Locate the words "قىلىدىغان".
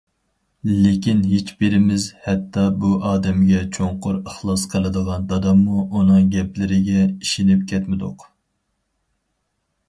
4.73-5.29